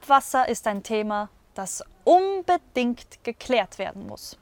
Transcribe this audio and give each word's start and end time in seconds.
Abwasser 0.00 0.48
ist 0.48 0.66
ein 0.68 0.82
Thema, 0.84 1.28
das 1.54 1.82
unbedingt 2.04 3.24
geklärt 3.24 3.78
werden 3.78 4.06
muss. 4.06 4.38